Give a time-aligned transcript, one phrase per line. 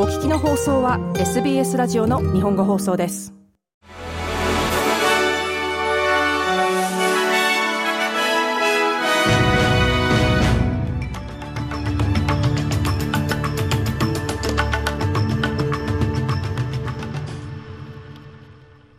[0.00, 3.34] お聞きの放送は SBS ラジオの日本語放送です。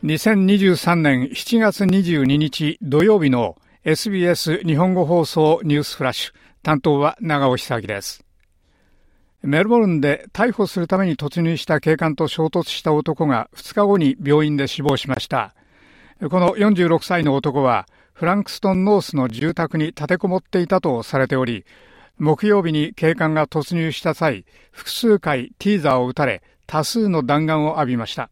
[0.04, 3.56] 2023年7月22日土曜日の
[3.86, 6.34] SBS 日本語放送ニュースフラッシュ。
[6.62, 8.29] 担当は長尾久明です。
[9.42, 15.56] メルボルンで逮捕するために突入した警官と衝突した男が2日後に病院で死亡しました
[16.30, 21.66] この46歳の男はフランクストンノースの住宅に立てこもっていたとされており
[22.18, 28.30] 木曜日に警官が突入した際複数回ティーザーを撃たれ多数の弾丸を浴びました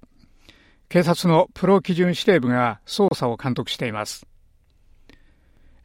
[0.89, 4.25] 警察のプロ基準指定部が捜査を監督しています。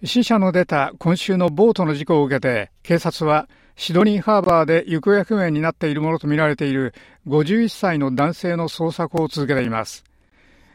[0.05, 6.95] 死者の出た今週のボートの事故を受けて、警察はシドニーハーバーで行方不明になっているものとみられている
[7.27, 10.05] 51歳の男性の捜索を続けています。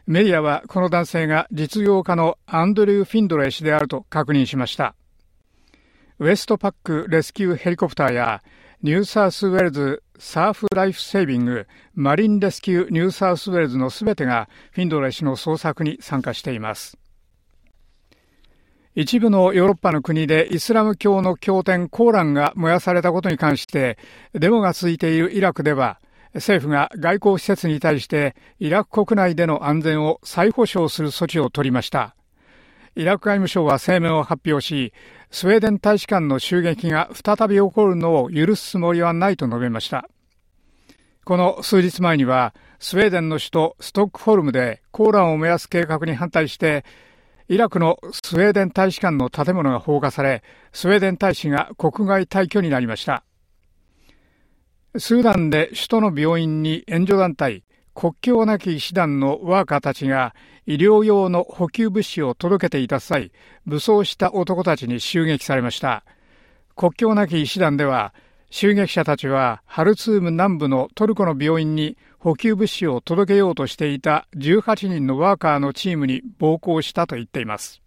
[0.06, 4.94] メディアはこの男性が実業家のアンドリュー・フィンドレー氏であると確認しました。
[6.18, 8.42] ウエストパックレスキューヘリコプターや
[8.82, 16.98] ニューサウスウェルズサーフライフセービング、マリンレスキューニューサウスウェルズのすべてがフィンドレー氏の捜索に参加しています。
[19.00, 23.96] 一部のヨーロッパの国でイスラム教の経典コーランが燃やされたことに関して
[24.32, 26.00] デモが続いているイラクでは
[26.34, 32.16] 政府が外交施設に対してイラク国内での安全を再保障する措置を取りました。
[32.96, 34.92] イラク外務省は声明を発表し、
[35.30, 40.08] スウェーデン大使館の襲撃が再び起こるのを許すつもりはないと述べました。
[41.24, 46.84] この数日前には、スウェーデンの首都ストックホルムでコーランを燃やす計画に反対して、
[47.50, 53.24] イラクのスウェーデン大使館の建物が放火され、スウェーデン大使が国外退去になりました。
[54.98, 60.34] スーダンで首都の病院に援助団体、国境なき医師団のワーカーたちが
[60.66, 63.32] 医療用の補給物資を届けていた際、
[63.64, 66.04] 武装した男たちに襲撃されました。
[66.76, 68.12] 国境なき医師団では、
[68.50, 77.82] 襲撃者たちはハルツーム南部のトルコの病院に補給物資を届けようとしていた18人のワーカーのチームに暴行したと言っています。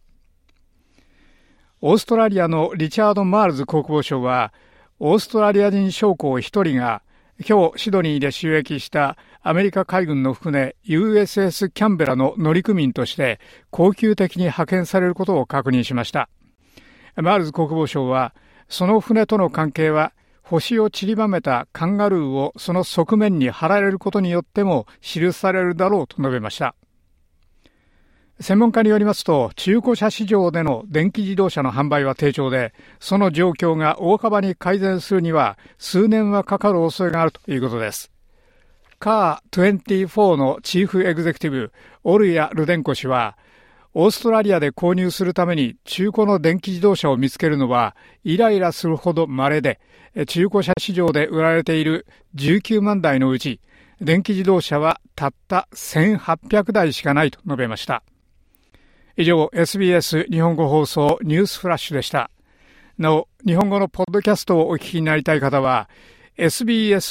[1.81, 4.53] オーストラリアのリチャード・マールズ国防相は、
[4.99, 7.01] オーストラリア人将校1人が
[7.43, 13.39] 今日シドニーで就役したアメリカ海軍の船 USS キャンベラの乗組員として
[13.71, 16.29] 恒久的に派遣されることを確認しました。
[17.15, 18.35] マールズ国防相は、
[18.69, 20.13] その船との関係は
[20.51, 26.75] 星を散りばめたカンガルーをその側面に貼られることによっても記されるだろうと述べました。
[28.41, 38.11] 専門家によりますと、中古車市場での電気自動車の販売は低調で、その状況が大幅に改善するには数年はかかる恐れがあるということです。
[38.99, 41.71] カー24のチーフエグゼクティブ、
[42.03, 43.37] オルヤ・ルデンコ氏は、
[43.93, 49.79] オーストラリアで購入するために中古の電気自動車を見つけるのはイライラするほど稀で、
[50.27, 53.59] 中古車市場で売られている19万台のうち、
[53.99, 58.03] 電気自動車はたった1800台しかないと述べました。
[59.17, 62.31] 以上、SBS 日本語放送ニュースフラッシュでした。
[62.97, 65.89] なお、日本語のポッドキャストをお聞きになりたい方は、
[66.37, 67.07] sbs.com.au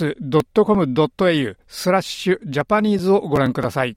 [1.69, 3.97] スラッシュジャパニーズをご覧ください。